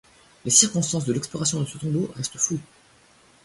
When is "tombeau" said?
1.77-2.09